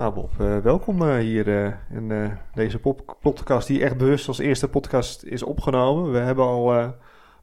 Nou 0.00 0.14
Bob, 0.14 0.30
uh, 0.40 0.58
welkom 0.58 1.02
uh, 1.02 1.16
hier 1.16 1.48
uh, 1.48 1.72
in 1.90 2.38
deze 2.54 2.78
podcast 3.20 3.66
die 3.66 3.82
echt 3.82 3.96
bewust 3.96 4.28
als 4.28 4.38
eerste 4.38 4.68
podcast 4.68 5.22
is 5.22 5.42
opgenomen. 5.42 6.12
We 6.12 6.18
hebben 6.18 6.44
al 6.44 6.94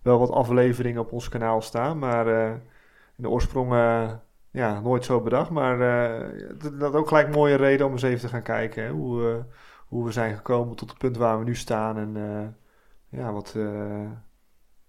wel 0.02 0.20
wat 0.20 0.32
afleveringen 0.32 1.02
op 1.02 1.12
ons 1.12 1.30
kanaal 1.30 1.62
staan, 1.62 2.00
maar 2.00 2.28
in 2.28 2.62
de 3.16 3.30
oorsprong 3.30 3.74
ja, 4.52 4.80
nooit 4.80 5.06
zo 5.06 5.22
bedacht. 5.22 5.50
Maar 5.50 5.78
dat 6.78 6.94
is 6.94 7.00
ook 7.00 7.08
gelijk 7.08 7.28
een 7.28 7.34
mooie 7.34 7.56
reden 7.56 7.86
om 7.86 7.92
eens 7.92 8.02
even 8.02 8.20
te 8.20 8.28
gaan 8.28 8.42
kijken 8.42 8.84
hè, 8.84 8.90
hoe, 8.90 9.46
hoe 9.88 10.06
we 10.06 10.12
zijn 10.12 10.36
gekomen 10.36 10.76
tot 10.76 10.90
het 10.90 10.98
punt 10.98 11.18
waar 11.18 11.40
we 11.40 11.44
nu 11.44 11.56
staan 11.56 11.98
en 11.98 12.16
ja, 13.10 13.32
wat, 13.32 13.56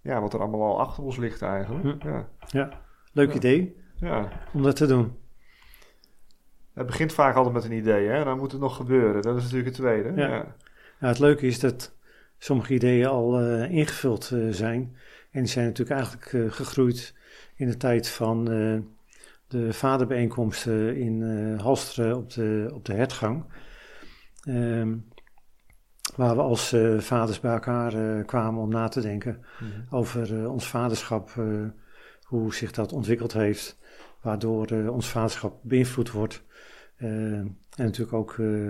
ja, 0.01 0.21
wat 0.21 0.33
er 0.33 0.41
allemaal 0.41 0.63
al 0.63 0.81
achter 0.81 1.05
ons 1.05 1.17
ligt 1.17 1.43
eigenlijk. 1.43 2.03
Hm. 2.03 2.09
Ja, 2.09 2.29
ja. 2.47 2.71
leuk 3.13 3.35
idee 3.35 3.77
ja. 3.95 4.29
om 4.53 4.63
dat 4.63 4.77
te 4.77 4.87
doen. 4.87 5.27
Het 6.79 6.87
begint 6.87 7.13
vaak 7.13 7.35
altijd 7.35 7.55
met 7.55 7.65
een 7.65 7.73
idee, 7.73 8.09
hè? 8.09 8.25
dan 8.25 8.39
moet 8.39 8.53
het 8.53 8.61
nog 8.61 8.77
gebeuren. 8.77 9.23
Dat 9.23 9.37
is 9.37 9.43
natuurlijk 9.43 9.69
het 9.69 9.79
tweede. 9.79 10.13
Ja. 10.17 10.29
ja. 10.29 10.55
Nou, 10.99 11.13
het 11.13 11.19
leuke 11.19 11.47
is 11.47 11.61
dat 11.61 11.95
sommige 12.39 12.75
ideeën 12.75 13.07
al 13.07 13.43
uh, 13.43 13.71
ingevuld 13.71 14.31
uh, 14.31 14.53
zijn. 14.53 14.97
En 15.31 15.41
die 15.41 15.51
zijn 15.51 15.67
natuurlijk 15.67 15.99
eigenlijk 15.99 16.33
uh, 16.33 16.53
gegroeid 16.53 17.15
in 17.55 17.67
de 17.67 17.77
tijd 17.77 18.09
van 18.09 18.45
de 19.49 19.73
vaderbijeenkomsten 19.73 20.97
in 20.97 21.23
Halsteren 21.61 22.17
op 22.17 22.33
de, 22.33 22.71
op 22.75 22.85
de 22.85 22.93
hertgang. 22.93 23.45
Um, 24.49 25.07
waar 26.17 26.37
we 26.37 26.43
als 26.43 26.77
vaders 26.99 27.41
bij 27.41 27.53
elkaar 27.53 28.25
kwamen 28.25 28.63
om 28.63 28.69
na 28.69 28.89
te 28.89 29.01
denken 29.01 29.45
mm 29.61 29.71
-hmm. 29.71 29.87
over 29.91 30.49
ons 30.51 30.69
vaderschap, 30.69 31.31
hoe 32.23 32.55
zich 32.55 32.73
dat 32.73 32.93
ontwikkeld 32.93 33.33
heeft, 33.33 33.79
waardoor 34.21 34.89
ons 34.89 35.09
vaderschap 35.09 35.59
beïnvloed 35.63 36.11
wordt 36.11 36.43
eh, 36.48 36.48
en 36.99 37.57
natuurlijk 37.77 38.13
ook 38.13 38.39
eh, 38.39 38.69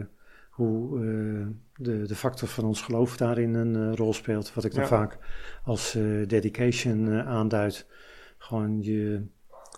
hoe 0.51 0.99
eh, 0.99 1.47
de, 1.75 2.07
de 2.07 2.15
factor 2.15 2.49
van 2.49 2.65
ons 2.65 2.83
geloof 2.83 3.17
daarin 3.17 3.55
een 3.55 3.97
rol 3.97 4.13
speelt. 4.13 4.55
Wat 4.55 4.65
ik 4.65 4.75
dan 4.75 4.87
vaak 4.87 5.19
als 5.65 5.93
dedication 6.27 7.11
aanduid. 7.11 7.87
Gewoon 8.39 8.83
je 8.83 9.27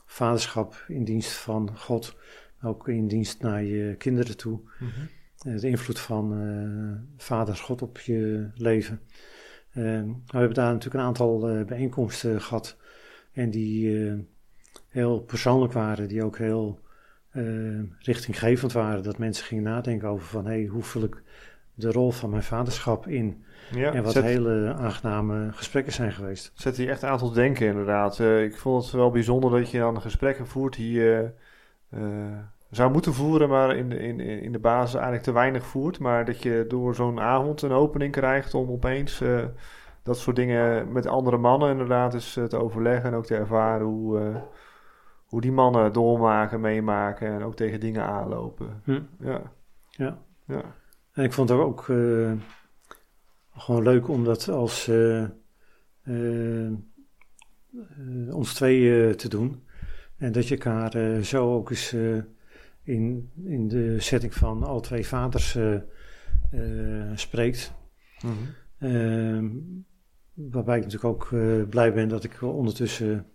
vaderschap 0.07 0.85
in 0.89 1.05
dienst 1.05 1.33
van 1.33 1.77
God, 1.77 2.17
ook 2.63 2.89
in 2.89 3.09
dienst 3.09 3.43
naar 3.43 3.63
je 3.63 3.95
kinderen 3.97 4.37
toe. 4.37 4.61
Mhm. 4.79 5.61
de 5.61 5.69
invloed 5.69 6.01
van 6.01 7.09
vader 7.17 7.57
God 7.57 7.83
op 7.83 7.99
je 7.99 8.51
leven. 8.55 9.01
we 9.73 10.15
hebben 10.27 10.55
daar 10.55 10.73
natuurlijk 10.73 10.95
een 10.95 11.09
aantal 11.09 11.65
bijeenkomsten 11.65 12.41
gehad. 12.41 12.77
En 13.33 13.51
die 13.51 14.27
heel 14.89 15.21
persoonlijk 15.21 15.73
waren, 15.73 16.09
die 16.09 16.25
ook 16.25 16.39
heel 16.39 16.81
uh, 17.33 17.83
richtinggevend 17.99 18.73
waren. 18.73 19.03
Dat 19.03 19.19
mensen 19.19 19.45
gingen 19.45 19.65
nadenken 19.65 20.09
over 20.09 20.27
van 20.27 20.47
hé, 20.47 20.53
hey, 20.53 20.67
hoe 20.67 20.83
vul 20.83 21.03
ik 21.03 21.23
de 21.75 21.93
rol 21.93 22.11
van 22.11 22.31
mijn 22.31 22.43
vaderschap 22.43 23.07
in? 23.07 23.45
Ja, 23.71 23.93
en 23.93 24.03
wat 24.03 24.15
hele 24.15 24.75
aangename 24.79 25.53
gesprekken 25.53 25.93
zijn 25.93 26.13
geweest. 26.13 26.53
Zet 26.55 26.77
die 26.77 26.91
echt 26.91 27.05
aan 27.05 27.19
tot 27.19 27.35
denken 27.35 27.67
inderdaad. 27.67 28.19
Uh, 28.19 28.43
ik 28.43 28.57
vond 28.57 28.83
het 28.83 28.93
wel 28.93 29.11
bijzonder 29.11 29.51
dat 29.51 29.71
je 29.71 29.79
dan 29.79 30.01
gesprekken 30.01 30.47
voert 30.47 30.77
die 30.77 30.93
je 30.93 31.31
uh, 31.95 32.03
zou 32.71 32.93
moeten 32.93 33.15
voeren, 33.15 33.49
maar 33.49 33.77
in 33.77 33.89
de, 33.89 33.99
in, 33.99 34.21
in 34.21 34.53
de 34.53 34.59
basis 34.59 34.95
eigenlijk 34.95 35.25
te 35.25 35.33
weinig 35.33 35.67
voert. 35.67 35.99
Maar 35.99 36.25
dat 36.25 36.43
je 36.43 36.65
door 36.69 36.95
zo'n 36.95 37.21
avond 37.21 37.63
een 37.63 37.73
opening 37.73 38.13
krijgt 38.13 38.55
om 38.55 38.71
opeens 38.71 39.23
dat 40.03 40.19
soort 40.19 40.37
dingen 40.37 40.93
met 40.93 41.07
andere 41.07 41.37
mannen 41.37 41.71
inderdaad 41.71 42.15
eens 42.15 42.33
te 42.33 42.57
overleggen 42.57 43.11
en 43.11 43.17
ook 43.17 43.27
te 43.27 43.37
ervaren 43.37 43.87
hoe 43.87 44.43
hoe 45.31 45.41
die 45.41 45.53
mannen 45.53 45.93
doormaken, 45.93 46.61
meemaken 46.61 47.29
en 47.29 47.43
ook 47.43 47.57
tegen 47.57 47.81
dingen 47.81 48.05
aanlopen. 48.05 48.83
Hm. 48.85 49.01
Ja. 49.21 49.53
ja. 49.91 50.19
ja. 50.47 50.63
En 51.13 51.25
ik 51.25 51.33
vond 51.33 51.49
het 51.49 51.59
ook 51.59 51.89
uh, 51.89 52.33
gewoon 53.57 53.83
leuk 53.83 54.09
om 54.09 54.25
dat 54.25 54.49
als 54.49 54.89
uh, 54.89 55.25
uh, 56.05 56.71
ons 58.31 58.55
twee 58.55 59.15
te 59.15 59.29
doen. 59.29 59.63
En 60.17 60.33
dat 60.33 60.49
je 60.49 60.55
elkaar 60.55 61.23
zo 61.23 61.55
ook 61.55 61.71
eens 61.71 61.97
in, 62.83 63.31
in 63.45 63.69
de 63.69 64.01
setting 64.01 64.35
van 64.35 64.63
al 64.63 64.81
twee 64.81 65.07
vaders 65.07 65.59
spreekt. 67.15 67.73
Mm 68.23 68.37
-hmm. 68.79 69.85
waarbij 70.35 70.77
ik 70.77 70.85
natuurlijk 70.85 71.15
ook 71.15 71.29
blij 71.69 71.93
ben 71.93 72.09
dat 72.09 72.25
ik 72.25 72.43
ondertussen 72.43 73.30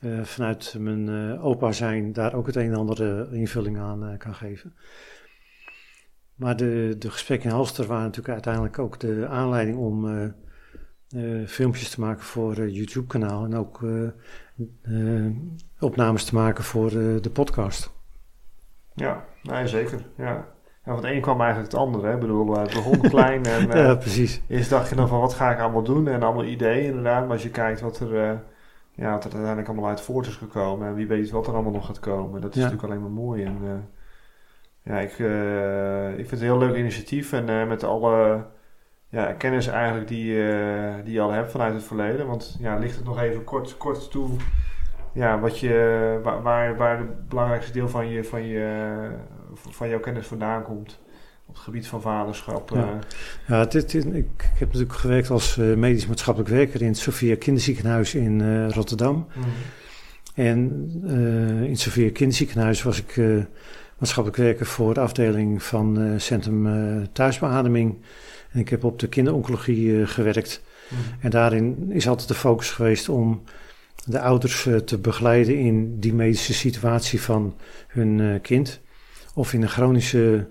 uh, 0.00 0.22
vanuit 0.22 0.74
mijn 0.78 1.08
uh, 1.08 1.44
opa 1.44 1.72
zijn 1.72 2.12
daar 2.12 2.34
ook 2.34 2.46
het 2.46 2.56
een 2.56 2.70
en 2.72 2.74
ander 2.74 3.32
invulling 3.32 3.78
aan 3.78 4.14
kan 4.18 4.34
geven. 4.34 4.74
Maar 6.34 6.56
de, 6.56 6.96
de 6.98 7.10
gesprekken 7.10 7.50
in 7.50 7.54
Halster 7.54 7.86
waren 7.86 8.04
natuurlijk 8.04 8.34
uiteindelijk 8.34 8.78
ook 8.78 9.00
de 9.00 9.26
aanleiding 9.28 9.76
om 9.76 10.34
filmpjes 11.46 11.90
te 11.90 12.00
maken 12.00 12.22
voor 12.22 12.56
het 12.56 12.74
YouTube-kanaal 12.74 13.44
en 13.44 13.54
ook 13.54 13.80
opnames 15.80 16.24
te 16.24 16.34
maken 16.34 16.64
voor 16.64 16.90
de 16.90 17.30
podcast. 17.32 17.90
Ja, 18.94 19.24
nee, 19.42 19.66
zeker. 19.66 20.06
Ja. 20.16 20.54
Ja, 20.86 20.94
van 20.94 21.04
het 21.04 21.12
een 21.12 21.20
kwam 21.20 21.40
eigenlijk 21.40 21.72
het 21.72 21.80
andere. 21.80 22.06
Hè? 22.06 22.14
Ik 22.14 22.20
bedoel, 22.20 22.58
het 22.58 22.74
begon 22.74 23.00
klein 23.10 23.44
en 23.44 23.68
ja, 23.68 23.94
precies. 23.94 24.40
eerst 24.48 24.70
dacht 24.70 24.88
je 24.88 24.94
dan 24.94 25.08
van 25.08 25.20
wat 25.20 25.34
ga 25.34 25.52
ik 25.52 25.60
allemaal 25.60 25.82
doen 25.82 26.08
en 26.08 26.22
allemaal 26.22 26.44
ideeën 26.44 26.84
inderdaad. 26.84 27.22
Maar 27.22 27.32
als 27.32 27.42
je 27.42 27.50
kijkt 27.50 27.80
wat 27.80 28.00
er 28.00 28.42
ja, 28.96 29.10
wat 29.10 29.24
er 29.24 29.30
uiteindelijk 29.30 29.68
allemaal 29.68 29.88
uit 29.88 30.00
voort 30.00 30.26
is 30.26 30.36
gekomen. 30.36 30.88
En 30.88 30.94
wie 30.94 31.06
weet 31.06 31.30
wat 31.30 31.46
er 31.46 31.52
allemaal 31.52 31.72
nog 31.72 31.86
gaat 31.86 32.00
komen. 32.00 32.40
Dat 32.40 32.50
is 32.50 32.62
natuurlijk 32.62 32.88
alleen 32.88 33.00
maar 33.00 33.10
mooi. 33.10 33.44
En 33.44 33.58
uh, 33.62 33.70
ja, 34.82 34.98
ik, 34.98 35.18
uh, 35.18 36.10
ik 36.10 36.16
vind 36.16 36.30
het 36.30 36.40
een 36.40 36.46
heel 36.46 36.58
leuk 36.58 36.76
initiatief. 36.76 37.32
En 37.32 37.48
uh, 37.50 37.66
met 37.66 37.84
alle 37.84 38.44
ja, 39.08 39.32
kennis 39.32 39.66
eigenlijk 39.66 40.08
die, 40.08 40.34
die 41.04 41.12
je 41.12 41.20
al 41.20 41.30
hebt 41.30 41.50
vanuit 41.50 41.74
het 41.74 41.84
verleden. 41.84 42.26
Want 42.26 42.56
ja, 42.60 42.76
ligt 42.76 42.96
het 42.96 43.04
nog 43.04 43.20
even 43.20 43.44
kort, 43.44 43.76
kort 43.76 44.10
toe. 44.10 44.28
Ja, 45.12 45.40
wat 45.40 45.58
je, 45.58 46.20
waar, 46.22 46.42
waar, 46.42 46.76
waar 46.76 46.98
het 46.98 47.28
belangrijkste 47.28 47.72
deel 47.72 47.88
van, 47.88 48.08
je, 48.08 48.24
van, 48.24 48.42
je, 48.42 49.10
van 49.54 49.88
jouw 49.88 50.00
kennis 50.00 50.26
vandaan 50.26 50.62
komt 50.62 51.04
op 51.46 51.54
het 51.54 51.64
gebied 51.64 51.86
van 51.86 52.00
vaderschap. 52.00 52.70
Ja, 53.46 53.64
dit, 53.64 53.94
ik, 53.94 54.04
ik, 54.14 54.50
heb 54.58 54.68
natuurlijk 54.68 54.98
gewerkt 54.98 55.30
als 55.30 55.56
uh, 55.56 55.76
medisch 55.76 56.06
maatschappelijk 56.06 56.52
werker 56.52 56.80
in 56.80 56.86
het 56.86 56.98
Sophia 56.98 57.36
Kinderziekenhuis 57.36 58.14
in 58.14 58.40
uh, 58.40 58.70
Rotterdam. 58.70 59.26
Mm. 59.34 59.44
En 60.34 60.90
in 61.64 61.70
het 61.70 61.80
Sophia 61.80 62.10
Kinderziekenhuis 62.12 62.82
was 62.82 62.98
ik 62.98 63.20
maatschappelijk 63.98 64.42
werker 64.42 64.66
voor 64.66 64.94
de 64.94 65.00
afdeling 65.00 65.62
van 65.62 66.14
Centrum 66.16 67.08
Thuisbeademing. 67.12 67.96
En 68.50 68.60
ik 68.60 68.68
heb 68.68 68.84
op 68.84 68.98
de 68.98 69.08
kinderoncologie 69.08 70.06
gewerkt. 70.06 70.62
Mm. 70.88 70.98
En 71.20 71.30
daarin 71.30 71.86
is 71.88 72.08
altijd 72.08 72.28
de 72.28 72.34
focus 72.34 72.70
geweest 72.70 73.08
om 73.08 73.42
de 74.04 74.20
ouders 74.20 74.68
te 74.84 74.98
begeleiden 74.98 75.58
in 75.58 76.00
die 76.00 76.14
medische 76.14 76.54
situatie 76.54 77.20
van 77.20 77.54
hun 77.86 78.40
kind. 78.40 78.80
Of 79.34 79.52
in 79.52 79.62
een 79.62 79.68
chronische 79.68 80.46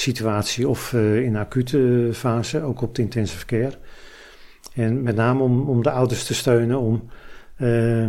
situatie 0.00 0.68
of 0.68 0.92
uh, 0.92 1.22
in 1.22 1.36
acute 1.36 2.10
fase, 2.12 2.62
ook 2.62 2.82
op 2.82 2.94
de 2.94 3.02
intensive 3.02 3.46
care. 3.46 3.78
En 4.74 5.02
met 5.02 5.16
name 5.16 5.42
om, 5.42 5.68
om 5.68 5.82
de 5.82 5.90
ouders 5.90 6.24
te 6.24 6.34
steunen, 6.34 6.78
om 6.78 7.08
uh, 7.56 8.08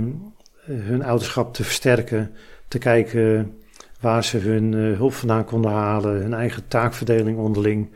hun 0.66 1.04
ouderschap 1.04 1.54
te 1.54 1.64
versterken, 1.64 2.32
te 2.68 2.78
kijken 2.78 3.56
waar 4.00 4.24
ze 4.24 4.38
hun 4.38 4.74
uh, 4.74 4.98
hulp 4.98 5.14
vandaan 5.14 5.46
konden 5.46 5.72
halen, 5.72 6.22
hun 6.22 6.34
eigen 6.34 6.68
taakverdeling 6.68 7.38
onderling 7.38 7.90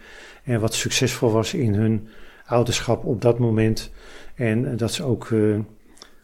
en 0.44 0.60
wat 0.60 0.74
succesvol 0.74 1.32
was 1.32 1.54
in 1.54 1.74
hun 1.74 2.08
ouderschap 2.46 3.06
op 3.06 3.22
dat 3.22 3.40
moment. 3.40 3.92
En 4.36 4.78
dat 4.78 4.92
ze 4.92 5.04
ook 5.04 5.30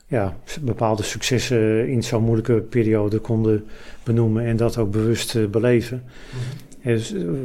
ja, 0.08 0.38
bepaalde 0.62 1.03
successen 1.03 1.88
in 1.88 2.03
zo'n 2.03 2.24
moeilijke 2.24 2.62
periode 2.62 3.20
konden 3.20 3.68
benoemen 4.03 4.46
en 4.46 4.58
dat 4.58 4.78
ook 4.78 4.92
bewust 4.92 5.52
beleven. 5.52 6.03
Mhm. 6.30 6.71
Eh, 6.81 7.00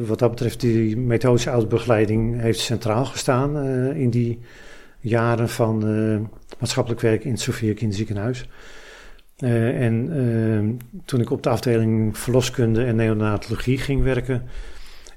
wat 0.06 0.18
dat 0.18 0.30
betreft, 0.30 0.60
die 0.60 0.96
methodische 0.96 1.50
ouderbegeleiding 1.50 2.40
heeft 2.40 2.60
centraal 2.60 3.04
gestaan 3.04 3.56
uh, 3.56 3.96
in 3.96 4.10
die 4.10 4.40
jaren 5.00 5.48
van 5.48 5.88
uh, 5.88 6.20
maatschappelijk 6.58 7.00
werk 7.00 7.24
in 7.24 7.30
het 7.30 7.40
Sofia 7.40 7.74
Kinderziekenhuis. 7.74 8.48
Uh, 9.38 9.82
en 9.82 10.80
toen 11.04 11.20
ik 11.20 11.30
op 11.30 11.42
de 11.42 11.48
afdeling 11.48 12.18
verloskunde 12.18 12.84
en 12.84 12.96
neonatologie 12.96 13.78
ging 13.78 14.02
werken, 14.02 14.42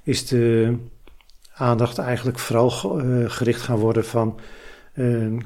is 0.03 0.27
de 0.27 0.75
aandacht 1.53 1.97
eigenlijk 1.97 2.39
vooral 2.39 2.69
gericht 3.27 3.61
gaan 3.61 3.77
worden 3.77 4.05
van 4.05 4.39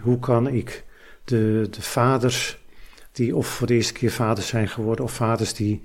hoe 0.02 0.20
kan 0.20 0.48
ik 0.48 0.86
de, 1.24 1.68
de 1.72 1.82
vaders 1.82 2.58
die 3.12 3.36
of 3.36 3.48
voor 3.48 3.68
de 3.68 3.74
eerste 3.74 3.94
keer 3.94 4.12
vaders 4.12 4.48
zijn 4.48 4.68
geworden 4.68 5.06
of 5.06 5.12
vaders 5.12 5.54
die 5.54 5.82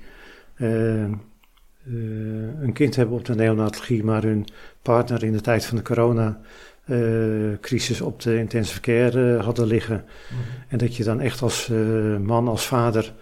een 2.60 2.72
kind 2.72 2.96
hebben 2.96 3.16
op 3.16 3.24
de 3.24 3.34
neonatologie, 3.34 4.04
maar 4.04 4.22
hun 4.22 4.46
partner 4.82 5.24
in 5.24 5.32
de 5.32 5.40
tijd 5.40 5.64
van 5.64 5.76
de 5.76 5.82
corona-crisis 5.82 8.00
op 8.00 8.20
de 8.20 8.38
intensive 8.38 8.80
care 8.80 9.34
uh, 9.34 9.44
hadden 9.44 9.66
liggen. 9.66 10.04
Mhm. 10.30 10.40
En 10.68 10.78
dat 10.78 10.96
je 10.96 11.04
dan 11.04 11.20
echt 11.20 11.42
als 11.42 11.68
uh, 11.68 12.16
man, 12.16 12.48
als 12.48 12.66
vader, 12.66 13.12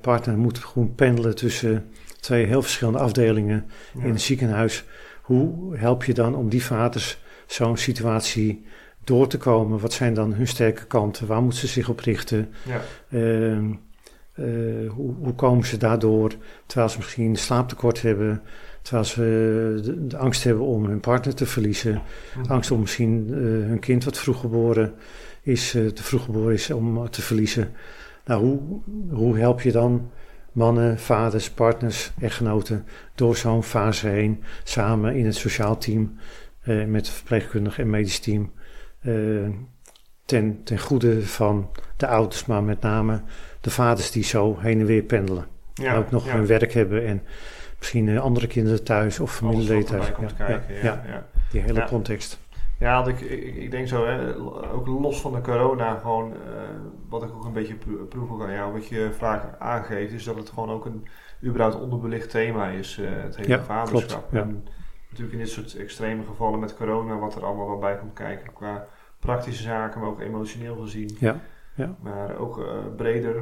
partner 0.00 0.38
moet 0.38 0.58
gewoon 0.58 0.94
pendelen 0.94 1.34
tussen 1.34 1.84
twee 2.20 2.46
heel 2.46 2.62
verschillende 2.62 2.98
afdelingen 2.98 3.64
in 4.02 4.10
het 4.10 4.20
ziekenhuis. 4.20 4.84
Hoe 5.22 5.76
help 5.76 6.04
je 6.04 6.14
dan 6.14 6.34
om 6.34 6.48
die 6.48 6.64
vaders 6.64 7.18
zo'n 7.46 7.76
situatie 7.76 8.64
door 9.04 9.28
te 9.28 9.38
komen? 9.38 9.80
Wat 9.80 9.92
zijn 9.92 10.14
dan 10.14 10.34
hun 10.34 10.46
sterke 10.46 10.86
kanten? 10.86 11.26
Waar 11.26 11.42
moeten 11.42 11.60
ze 11.60 11.66
zich 11.66 11.88
op 11.88 12.00
richten? 12.00 12.48
Ja. 12.62 12.80
Eh, 14.40 14.90
hoe, 14.90 15.14
hoe, 15.18 15.34
komen 15.34 15.66
ze 15.66 15.76
daardoor, 15.76 16.34
terwijl 16.66 16.90
ze 16.90 16.98
misschien 16.98 17.36
slaaptekort 17.36 18.02
hebben, 18.02 18.42
terwijl 18.82 19.04
ze 19.04 19.80
de, 19.84 20.06
de 20.06 20.16
angst 20.16 20.44
hebben 20.44 20.64
om 20.64 20.84
hun 20.84 21.00
partner 21.00 21.34
te 21.34 21.46
verliezen, 21.46 22.02
angst 22.48 22.70
om 22.70 22.80
misschien 22.80 23.26
eh, 23.30 23.38
hun 23.40 23.78
kind 23.78 24.04
wat 24.04 24.18
vroeg 24.18 24.40
geboren 24.40 24.94
is, 25.42 25.74
eh, 25.74 25.86
te 25.86 26.02
vroeg 26.02 26.24
geboren 26.24 26.52
is 26.52 26.70
om 26.70 27.10
te 27.10 27.22
verliezen. 27.22 27.68
Nou, 28.24 28.42
hoe, 28.42 28.60
hoe 29.10 29.38
help 29.38 29.60
je 29.60 29.72
dan 29.72 30.10
mannen, 30.52 30.98
vaders, 30.98 31.50
partners, 31.50 32.12
echtgenoten 32.20 32.84
door 33.14 33.36
zo'n 33.36 33.62
fase 33.62 34.08
heen, 34.08 34.42
samen 34.64 35.16
in 35.16 35.26
het 35.26 35.36
sociaal 35.36 35.78
team, 35.78 36.18
met 36.86 37.08
verpleegkundig 37.08 37.78
en 37.78 37.90
medisch 37.90 38.18
team, 38.18 38.50
ten, 40.30 40.60
ten 40.64 40.78
goede 40.78 41.26
van 41.26 41.70
de 41.96 42.06
ouders, 42.06 42.46
maar 42.46 42.62
met 42.62 42.80
name 42.80 43.20
de 43.60 43.70
vaders 43.70 44.10
die 44.10 44.24
zo 44.24 44.56
heen 44.58 44.80
en 44.80 44.86
weer 44.86 45.02
pendelen. 45.02 45.46
Ja, 45.74 45.96
ook 45.96 46.10
nog 46.10 46.26
ja. 46.26 46.32
hun 46.32 46.46
werk 46.46 46.72
hebben 46.72 47.06
en 47.06 47.22
misschien 47.78 48.08
eh, 48.08 48.20
andere 48.20 48.46
kinderen 48.46 48.84
thuis 48.84 49.20
of 49.20 49.34
familieleden 49.34 49.84
thuis. 49.86 50.12
Ja, 50.38 51.02
ja, 51.06 51.26
die 51.50 51.60
hele 51.60 51.84
context. 51.84 52.38
Ja, 52.78 53.06
ik, 53.06 53.20
ik, 53.20 53.56
ik 53.56 53.70
denk 53.70 53.88
zo, 53.88 54.06
hè, 54.06 54.36
ook 54.72 54.86
los 54.86 55.20
van 55.20 55.32
de 55.32 55.40
corona, 55.40 55.98
gewoon, 55.98 56.32
eh, 56.32 56.38
wat 57.08 57.22
ik 57.22 57.28
ook 57.32 57.44
een 57.44 57.52
beetje 57.52 57.74
pro- 57.74 58.04
proef 58.08 58.42
aan 58.42 58.52
jou, 58.52 58.72
wat 58.72 58.86
je 58.86 59.10
vaak 59.18 59.42
aangeeft, 59.58 60.12
is 60.12 60.24
dat 60.24 60.36
het 60.36 60.48
gewoon 60.48 60.70
ook 60.70 60.84
een 60.84 61.06
überhaupt 61.44 61.80
onderbelicht 61.80 62.30
thema 62.30 62.68
is, 62.68 62.98
eh, 62.98 63.08
het 63.22 63.36
hele 63.36 63.48
Ja, 63.48 63.62
vaderschap. 63.62 64.08
klopt, 64.10 64.26
ja. 64.32 64.40
En 64.40 64.64
natuurlijk 65.08 65.38
in 65.38 65.44
dit 65.44 65.50
soort 65.50 65.74
extreme 65.74 66.24
gevallen 66.24 66.58
met 66.60 66.76
corona, 66.76 67.18
wat 67.18 67.34
er 67.34 67.44
allemaal 67.44 67.66
wel 67.66 67.78
bij 67.78 67.96
komt 67.98 68.12
kijken, 68.12 68.52
qua 68.52 68.86
praktische 69.20 69.62
zaken, 69.62 70.00
maar 70.00 70.08
ook 70.08 70.20
emotioneel 70.20 70.76
gezien. 70.76 71.16
Ja, 71.18 71.40
ja. 71.74 71.96
Maar 72.02 72.36
ook 72.38 72.58
eh, 72.58 72.64
breder, 72.96 73.34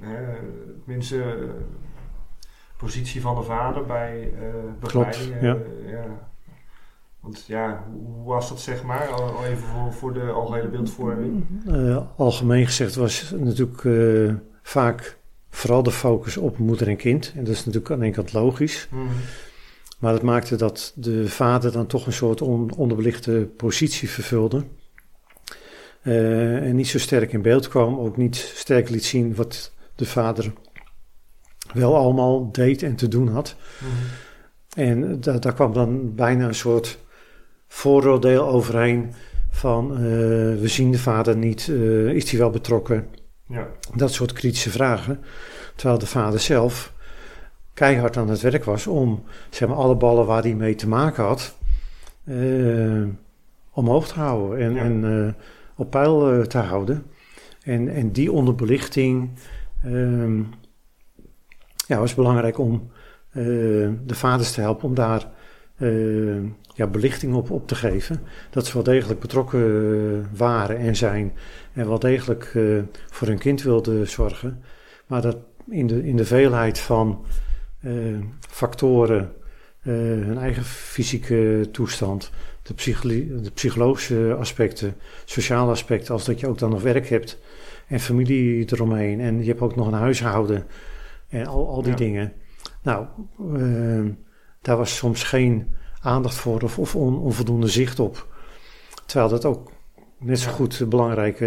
hè, 0.00 0.36
tenminste, 0.84 1.22
eh, 1.22 1.48
positie 2.76 3.20
van 3.20 3.34
de 3.34 3.42
vader 3.42 3.86
bij 3.86 4.32
eh 4.34 4.54
begeleiding. 4.80 5.34
ja. 5.40 5.54
eh, 5.84 5.90
ja. 5.90 6.28
Want 7.20 7.44
ja, 7.46 7.84
hoe 7.92 8.24
was 8.24 8.48
dat 8.48 8.60
zeg 8.60 8.82
maar? 8.82 9.06
Al, 9.08 9.22
al 9.22 9.44
even 9.44 9.66
voor, 9.66 9.92
voor 9.92 10.12
de 10.12 10.30
algehele 10.30 10.68
beeldvorming. 10.68 11.44
Algemeen 12.16 12.66
gezegd 12.66 12.94
was 12.94 13.30
natuurlijk 13.36 13.82
vaak 14.62 15.18
vooral 15.50 15.82
de 15.82 15.90
focus 15.90 16.36
op 16.36 16.58
moeder 16.58 16.88
en 16.88 16.96
kind. 16.96 17.32
En 17.36 17.44
dat 17.44 17.52
is 17.54 17.64
natuurlijk 17.64 17.90
aan 17.92 17.98
de 17.98 18.04
ene 18.04 18.14
kant 18.14 18.32
logisch. 18.32 18.88
Mhm. 18.90 19.02
Maar 19.98 20.12
dat 20.12 20.22
maakte 20.22 20.56
dat 20.56 20.92
de 20.96 21.28
vader 21.28 21.72
dan 21.72 21.86
toch 21.86 22.06
een 22.06 22.12
soort 22.12 22.42
on- 22.42 22.74
onderbelichte 22.76 23.48
positie 23.56 24.10
vervulde. 24.10 24.64
Eh, 26.02 26.56
en 26.68 26.76
niet 26.76 26.88
zo 26.88 26.98
sterk 26.98 27.32
in 27.32 27.42
beeld 27.42 27.68
kwam, 27.68 27.98
ook 27.98 28.16
niet 28.16 28.36
sterk 28.36 28.88
liet 28.88 29.04
zien 29.04 29.34
wat 29.34 29.72
de 29.94 30.06
vader 30.06 30.52
wel 31.72 31.96
allemaal 31.96 32.52
deed 32.52 32.82
en 32.82 32.96
te 32.96 33.08
doen 33.08 33.28
had. 33.28 33.56
Mhm. 33.78 33.90
En 34.88 35.20
da- 35.20 35.38
daar 35.38 35.54
kwam 35.54 35.72
dan 35.72 36.14
bijna 36.14 36.46
een 36.46 36.54
soort 36.54 36.98
vooroordeel 37.68 38.48
overheen 38.48 39.12
van 39.50 39.92
eh, 39.92 39.98
we 40.60 40.62
zien 40.68 40.90
de 40.90 40.98
vader 40.98 41.36
niet, 41.36 41.68
eh, 41.68 42.06
is 42.06 42.30
hij 42.30 42.40
wel 42.40 42.50
betrokken? 42.50 43.06
Ja, 43.46 43.66
Dat 43.94 44.12
soort 44.12 44.32
kritische 44.32 44.70
vragen. 44.70 45.20
Terwijl 45.76 45.98
de 45.98 46.06
vader 46.06 46.40
zelf 46.40 46.92
keihard 47.74 48.16
aan 48.16 48.28
het 48.28 48.40
werk 48.40 48.64
was 48.64 48.86
om 48.86 49.22
zeg 49.50 49.68
maar, 49.68 49.76
alle 49.76 49.96
ballen 49.96 50.26
waar 50.26 50.42
hij 50.42 50.54
mee 50.54 50.74
te 50.74 50.88
maken 50.88 51.24
had 51.24 51.56
omhoog 53.72 54.08
te 54.08 54.14
houden 54.14 54.58
en, 54.60 54.74
Ja. 54.74 54.82
en 54.82 55.36
op 55.80 55.90
peil 55.90 56.32
eh, 56.32 56.40
te 56.40 56.58
houden. 56.58 57.04
En, 57.62 57.88
en 57.88 58.12
die 58.12 58.32
onderbelichting 58.32 59.30
ehm, 59.84 60.42
ja, 61.86 61.98
was 61.98 62.14
belangrijk 62.14 62.58
om 62.58 62.90
eh, 63.30 63.42
de 64.06 64.14
vaders 64.14 64.52
te 64.52 64.60
helpen 64.60 64.88
om 64.88 64.94
daar 64.94 65.30
eh, 65.76 66.42
ja, 66.74 66.86
belichting 66.86 67.34
op, 67.34 67.50
op 67.50 67.66
te 67.66 67.74
geven. 67.74 68.20
Dat 68.50 68.66
ze 68.66 68.72
wel 68.72 68.82
degelijk 68.82 69.20
betrokken 69.20 70.36
waren 70.36 70.76
en 70.76 70.96
zijn 70.96 71.32
en 71.72 71.88
wel 71.88 71.98
degelijk 71.98 72.58
voor 73.10 73.28
hun 73.28 73.38
kind 73.38 73.62
wilden 73.62 74.08
zorgen. 74.08 74.62
Maar 75.06 75.22
dat 75.22 75.36
in 75.68 75.86
de, 75.86 76.06
in 76.06 76.16
de 76.16 76.24
veelheid 76.24 76.78
van 76.78 77.24
factoren, 78.40 79.32
hun 79.80 80.38
eigen 80.38 80.64
fysieke 80.64 81.68
toestand, 81.72 82.30
de, 82.74 83.40
de 83.42 83.50
psychologische 83.50 84.36
aspecten, 84.38 84.94
sociale 85.24 85.70
aspecten, 85.70 86.12
als 86.14 86.24
dat 86.24 86.40
je 86.40 86.48
ook 86.48 86.58
dan 86.58 86.70
nog 86.70 86.82
werk 86.82 87.08
hebt 87.08 87.38
en 87.86 88.00
familie 88.00 88.72
eromheen 88.72 89.20
en 89.20 89.40
je 89.40 89.48
hebt 89.48 89.60
ook 89.60 89.76
nog 89.76 89.86
een 89.86 89.92
huishouden 89.92 90.66
en 91.28 91.46
al, 91.46 91.68
al 91.68 91.82
die 91.82 91.90
Ja. 91.90 91.96
dingen. 91.96 92.32
Nou, 92.82 93.06
eh, 93.54 94.12
daar 94.62 94.76
was 94.76 94.96
soms 94.96 95.22
geen 95.22 95.68
aandacht 96.00 96.34
voor 96.34 96.60
of, 96.62 96.78
of 96.78 96.96
on- 96.96 97.18
onvoldoende 97.18 97.68
zicht 97.68 97.98
op. 98.00 98.26
Terwijl 99.06 99.30
dat 99.30 99.44
ook 99.44 99.72
net 100.20 100.38
zo 100.38 100.50
goed 100.50 100.88
belangrijke 100.88 101.46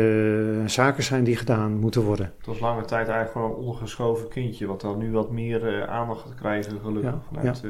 eh, 0.63 0.69
zaken 0.69 1.03
zijn 1.03 1.23
die 1.23 1.35
gedaan 1.35 1.73
moeten 1.77 2.01
worden. 2.01 2.33
het 2.37 2.45
was 2.45 2.59
lange 2.59 2.81
tijd 2.85 3.07
eigenlijk 3.07 3.31
gewoon 3.31 3.49
een 3.49 3.55
ondergeschoven 3.65 4.27
kindje, 4.29 4.65
wat 4.67 4.81
dan 4.81 4.97
nu 4.97 5.11
wat 5.11 5.31
meer 5.31 5.67
eh, 5.67 5.89
aandacht 5.89 6.21
gaat 6.21 6.35
krijgen, 6.35 6.79
gelukkig. 6.83 7.11
Ja, 7.11 7.21
vanuit, 7.33 7.61
eh, 7.63 7.69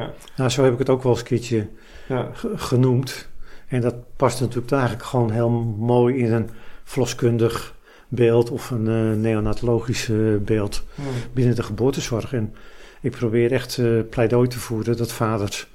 ja. 0.00 0.10
Nou, 0.36 0.50
zo 0.50 0.64
heb 0.64 0.72
ik 0.72 0.78
het 0.78 0.88
ook 0.88 1.02
wel 1.02 1.12
eens 1.12 1.20
een 1.20 1.26
keertje 1.26 1.68
Ja. 2.08 2.28
ge- 2.32 2.58
genoemd. 2.58 3.28
En 3.68 3.80
dat 3.80 3.94
past 4.16 4.40
natuurlijk 4.40 4.72
eigenlijk 4.72 5.02
gewoon 5.02 5.30
heel 5.30 5.50
mooi 5.78 6.16
in 6.16 6.32
een 6.32 6.48
verloskundig 6.84 7.74
beeld 8.08 8.50
of 8.50 8.70
een 8.70 9.20
neonatologisch 9.20 10.10
beeld 10.40 10.84
binnen 11.32 11.54
de 11.54 11.62
geboortezorg. 11.62 12.32
En 12.32 12.54
ik 13.00 13.10
probeer 13.10 13.52
echt 13.52 13.80
pleidooi 14.10 14.48
te 14.48 14.58
voeren 14.58 14.96
dat 14.96 15.12
vaders 15.12 15.68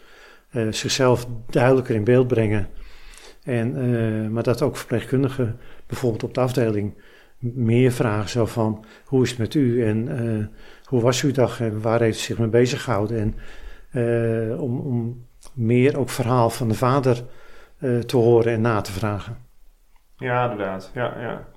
zichzelf 0.69 1.27
duidelijker 1.49 1.95
in 1.95 2.03
beeld 2.03 2.27
brengen. 2.27 2.67
En, 3.49 3.75
eh, 3.75 4.29
maar 4.29 4.43
dat 4.43 4.61
ook 4.61 4.77
verpleegkundigen 4.77 5.59
bijvoorbeeld 5.87 6.23
op 6.23 6.33
de 6.33 6.41
afdeling 6.41 7.01
meer 7.37 7.91
vragen 7.91 8.29
zo 8.29 8.45
van 8.45 8.85
hoe 9.05 9.23
is 9.23 9.29
het 9.29 9.39
met 9.39 9.53
u 9.53 9.85
en 9.85 10.17
eh, 10.17 10.45
hoe 10.83 11.01
was 11.01 11.23
uw 11.23 11.31
dag 11.31 11.61
en 11.61 11.81
waar 11.81 12.01
heeft 12.01 12.19
u 12.19 12.21
zich 12.21 12.37
mee 12.37 12.47
bezig 12.47 12.83
gehouden. 12.83 13.19
En 13.19 13.35
eh, 13.91 14.61
om, 14.61 14.79
om 14.79 15.25
meer 15.53 15.97
ook 15.97 16.09
verhaal 16.09 16.49
van 16.49 16.67
de 16.67 16.73
vader 16.73 17.23
te 18.05 18.17
horen 18.17 18.53
en 18.53 18.61
na 18.61 18.81
te 18.81 18.91
vragen. 18.91 19.37
Ja, 20.17 20.51
inderdaad. 20.51 20.91
Ja, 20.93 21.19
ja. 21.19 21.47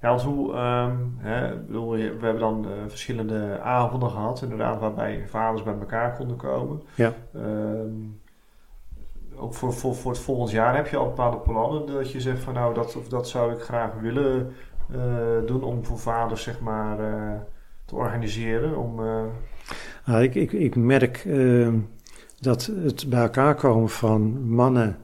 Ja, 0.00 0.08
want 0.08 0.22
hoe, 0.22 0.52
ehm, 0.52 0.96
hè, 1.16 1.56
bedoel, 1.56 1.90
we 1.90 2.18
hebben 2.20 2.38
dan 2.38 2.66
verschillende 2.88 3.60
avonden 3.60 4.10
gehad, 4.10 4.42
inderdaad, 4.42 4.80
waarbij 4.80 5.24
vaders 5.28 5.62
bij 5.62 5.74
elkaar 5.74 6.16
konden 6.16 6.36
komen. 6.36 6.82
Ja. 6.94 7.12
Ehm, 7.34 7.92
ook 9.38 9.54
voor, 9.54 9.72
voor, 9.72 9.96
voor 9.96 10.12
het 10.12 10.20
volgend 10.20 10.50
jaar 10.50 10.76
heb 10.76 10.86
je 10.86 10.96
al 10.96 11.06
bepaalde 11.06 11.36
plannen 11.36 11.86
dat 11.86 12.12
je 12.12 12.20
zegt 12.20 12.42
van 12.42 12.54
nou, 12.54 12.74
dat, 12.74 12.96
of 12.96 13.08
dat 13.08 13.28
zou 13.28 13.52
ik 13.52 13.60
graag 13.60 13.92
willen 14.00 14.52
eh, 14.92 15.46
doen 15.46 15.62
om 15.62 15.84
voor 15.84 15.98
vaders, 15.98 16.42
zeg 16.42 16.60
maar, 16.60 17.00
eh, 17.00 17.40
te 17.84 17.94
organiseren. 17.94 18.76
Om, 18.76 19.00
eh, 19.04 19.24
Nou, 20.04 20.22
ik, 20.22 20.34
ik, 20.34 20.52
ik 20.52 20.76
merk 20.76 21.28
dat 22.40 22.70
het 22.82 23.08
bij 23.08 23.22
elkaar 23.22 23.54
komen 23.54 23.88
van 23.88 24.48
mannen, 24.48 24.96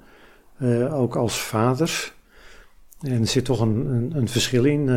ook 0.91 1.17
als 1.17 1.43
vaders. 1.43 2.14
En 3.00 3.21
er 3.21 3.26
zit 3.26 3.45
toch 3.45 3.61
een, 3.61 3.87
een, 3.87 4.12
een 4.17 4.29
verschil 4.29 4.64
in. 4.64 4.88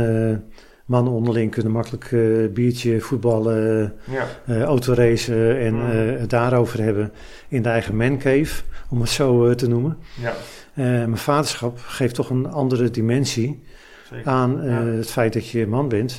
Mannen 0.88 1.14
onderling 1.14 1.52
kunnen 1.52 1.72
makkelijk 1.72 2.12
eh, 2.12 2.54
biertje, 2.54 3.02
voetballen, 3.02 3.94
ja, 4.12 4.28
eh 4.46 4.62
autoracen 4.62 5.60
en 5.60 5.74
Mm. 5.74 5.90
eh, 5.92 6.20
het 6.20 6.30
daarover 6.30 6.84
hebben 6.84 7.12
in 7.48 7.62
de 7.62 7.70
eigen 7.70 7.96
mancave, 7.96 8.64
om 8.90 9.02
het 9.02 9.10
zo 9.10 9.56
te 9.56 9.68
noemen. 9.68 9.98
ja, 10.22 11.08
maar 11.08 11.18
vaderschap 11.18 11.80
geeft 11.80 12.16
toch 12.16 12.30
een 12.30 12.46
andere 12.48 12.90
dimensie 12.90 13.64
zeker. 14.10 14.26
aan 14.32 14.62
Ja. 14.64 14.84
het 14.84 15.10
feit 15.12 15.34
dat 15.34 15.50
je 15.50 15.68
man 15.68 15.88
bent. 15.88 16.18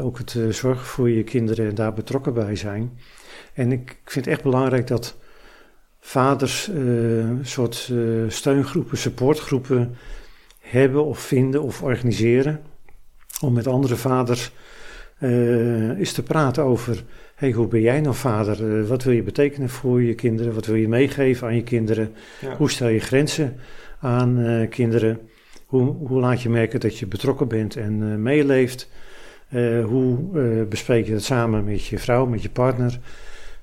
Ook 0.00 0.18
het 0.18 0.36
zorgen 0.50 0.86
voor 0.86 1.10
je 1.10 1.22
kinderen 1.24 1.68
en 1.68 1.74
daar 1.74 1.92
betrokken 1.92 2.34
bij 2.34 2.56
zijn. 2.56 2.98
En 3.54 3.72
ik, 3.72 3.90
ik 4.04 4.10
vind 4.10 4.24
het 4.24 4.34
echt 4.34 4.42
belangrijk 4.42 4.86
dat 4.86 5.16
vaders 6.00 6.66
een 6.74 7.38
soort 7.42 7.92
steungroepen, 8.28 8.98
supportgroepen 8.98 9.94
hebben 10.60 11.04
of 11.04 11.18
vinden 11.18 11.62
of 11.62 11.82
organiseren. 11.82 12.60
Om 13.40 13.52
met 13.52 13.66
andere 13.66 13.96
vaders 13.96 14.52
eh, 15.18 15.98
eens 15.98 16.12
te 16.12 16.22
praten 16.22 16.64
over: 16.64 17.04
hey, 17.34 17.52
hoe 17.52 17.68
ben 17.68 17.80
jij 17.80 18.00
nou 18.00 18.14
vader? 18.14 18.80
Eh, 18.80 18.86
wat 18.88 19.02
wil 19.02 19.12
je 19.12 19.22
betekenen 19.22 19.68
voor 19.68 20.02
je 20.02 20.14
kinderen? 20.14 20.54
Wat 20.54 20.66
wil 20.66 20.74
je 20.74 20.88
meegeven 20.88 21.46
aan 21.46 21.54
je 21.54 21.62
kinderen? 21.62 22.12
Ja. 22.40 22.56
Hoe 22.56 22.70
stel 22.70 22.88
je 22.88 23.00
grenzen 23.00 23.56
aan 24.00 24.38
eh, 24.38 24.68
kinderen? 24.68 25.20
Hoe, 25.70 25.96
hoe 26.06 26.20
laat 26.20 26.42
je 26.42 26.48
merken 26.48 26.80
dat 26.80 26.98
je 26.98 27.06
betrokken 27.06 27.48
bent 27.48 27.76
en 27.76 28.02
eh, 28.02 28.16
meeleeft? 28.16 28.88
Eh, 29.48 29.84
hoe 29.84 30.40
eh, 30.40 30.68
bespreek 30.68 31.06
je 31.06 31.12
dat 31.12 31.22
samen 31.22 31.64
met 31.64 31.84
je 31.86 31.98
vrouw, 31.98 32.26
met 32.26 32.42
je 32.42 32.50
partner? 32.50 33.00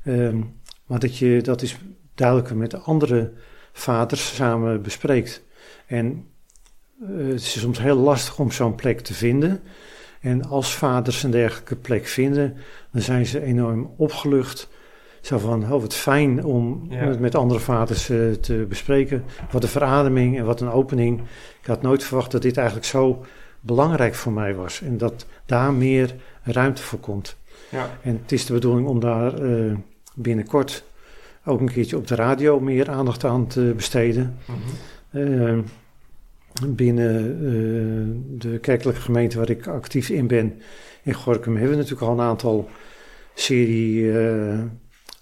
Ehm, 0.03 0.41
maar 0.85 0.99
dat 0.99 1.17
je 1.17 1.41
dat 1.41 1.61
is 1.61 1.77
duidelijker 2.15 2.57
met 2.57 2.83
andere 2.83 3.31
vaders 3.73 4.35
samen 4.35 4.81
bespreekt. 4.81 5.43
En 5.85 6.25
het 7.05 7.41
is 7.41 7.59
soms 7.59 7.79
heel 7.79 7.95
lastig 7.95 8.39
om 8.39 8.51
zo'n 8.51 8.75
plek 8.75 8.99
te 8.99 9.13
vinden. 9.13 9.61
En 10.21 10.45
als 10.45 10.75
vaders 10.75 11.23
een 11.23 11.31
dergelijke 11.31 11.75
plek 11.75 12.05
vinden, 12.05 12.55
dan 12.91 13.01
zijn 13.01 13.25
ze 13.25 13.41
enorm 13.41 13.93
opgelucht. 13.97 14.69
Zo 15.21 15.37
van, 15.37 15.63
oh 15.63 15.81
wat 15.81 15.93
fijn 15.93 16.45
om 16.45 16.87
het 16.89 17.19
met 17.19 17.35
andere 17.35 17.59
vaders 17.59 18.09
uh, 18.09 18.33
te 18.33 18.65
bespreken. 18.69 19.23
Wat 19.51 19.63
een 19.63 19.69
verademing 19.69 20.37
en 20.37 20.45
wat 20.45 20.61
een 20.61 20.71
opening. 20.71 21.21
Ik 21.61 21.67
had 21.67 21.81
nooit 21.81 22.03
verwacht 22.03 22.31
dat 22.31 22.41
dit 22.41 22.57
eigenlijk 22.57 22.87
zo 22.87 23.25
belangrijk 23.59 24.15
voor 24.15 24.31
mij 24.31 24.55
was. 24.55 24.81
En 24.81 24.97
dat 24.97 25.25
daar 25.45 25.73
meer 25.73 26.15
ruimte 26.43 26.81
voor 26.81 26.99
komt. 26.99 27.37
Ja. 27.69 27.89
En 28.01 28.19
het 28.21 28.31
is 28.31 28.45
de 28.45 28.53
bedoeling 28.53 28.87
om 28.87 28.99
daar 28.99 29.41
uh, 29.41 29.75
binnenkort 30.15 30.83
ook 31.45 31.59
een 31.59 31.71
keertje 31.71 31.97
op 31.97 32.07
de 32.07 32.15
radio 32.15 32.59
meer 32.59 32.89
aandacht 32.89 33.23
aan 33.23 33.47
te 33.47 33.73
besteden. 33.75 34.37
Mm 34.45 34.55
-hmm. 35.11 35.57
uh, 35.57 35.63
binnen 36.65 37.43
uh, 37.43 38.39
de 38.39 38.59
kerkelijke 38.59 39.01
gemeente 39.01 39.37
waar 39.37 39.49
ik 39.49 39.67
actief 39.67 40.09
in 40.09 40.27
ben, 40.27 40.61
in 41.03 41.13
Gorkum, 41.13 41.53
hebben 41.53 41.71
we 41.71 41.77
natuurlijk 41.77 42.07
al 42.07 42.13
een 42.13 42.25
aantal 42.25 42.69
serie 43.33 44.01
uh, 44.01 44.59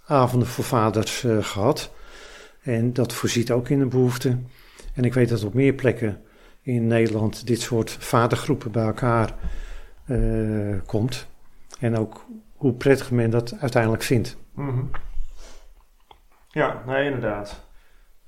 avonden 0.05 0.47
voor 0.47 0.63
vaders 0.63 1.23
uh, 1.23 1.43
gehad. 1.43 1.93
En 2.61 2.93
dat 2.93 3.13
voorziet 3.13 3.51
ook 3.51 3.69
in 3.69 3.81
een 3.81 3.89
behoefte. 3.89 4.37
En 4.93 5.03
ik 5.03 5.13
weet 5.13 5.29
dat 5.29 5.43
op 5.43 5.53
meer 5.53 5.73
plekken 5.73 6.21
in 6.61 6.87
Nederland 6.87 7.47
dit 7.47 7.61
soort 7.61 7.91
vadergroepen 7.91 8.71
bij 8.71 8.85
elkaar 8.85 9.35
komt. 10.85 11.27
En 11.79 11.97
ook 11.97 12.25
hoe 12.53 12.73
prettig 12.73 13.11
men 13.11 13.29
dat 13.29 13.55
uiteindelijk 13.59 14.03
vindt. 14.03 14.37
-hmm. 14.53 14.89
Ja, 16.49 16.83
nee, 16.85 17.05
inderdaad. 17.05 17.64